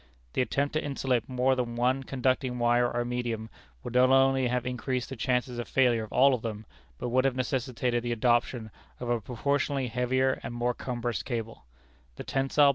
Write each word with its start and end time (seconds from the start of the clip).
The 0.33 0.41
attempt 0.41 0.73
to 0.73 0.83
insulate 0.83 1.29
more 1.29 1.55
than 1.55 1.75
one 1.75 2.01
conducting 2.01 2.57
wire 2.57 2.91
or 2.91 3.05
medium 3.05 3.51
would 3.83 3.93
not 3.93 4.09
only 4.09 4.47
have 4.47 4.65
increased 4.65 5.09
the 5.09 5.15
chances 5.15 5.59
of 5.59 5.67
failure 5.67 6.03
of 6.05 6.11
all 6.11 6.33
of 6.33 6.41
them, 6.41 6.65
but 6.97 7.09
would 7.09 7.23
have 7.23 7.35
necessitated 7.35 8.01
the 8.01 8.11
adoption 8.11 8.71
of 8.99 9.11
a 9.11 9.21
proportionably 9.21 9.89
heavier 9.89 10.39
and 10.41 10.55
more 10.55 10.73
cumbrous 10.73 11.21
cable. 11.21 11.65